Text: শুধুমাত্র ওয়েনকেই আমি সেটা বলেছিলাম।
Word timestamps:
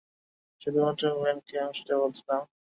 শুধুমাত্র 0.61 1.03
ওয়েনকেই 1.11 1.61
আমি 1.63 1.73
সেটা 1.77 1.93
বলেছিলাম। 1.97 2.41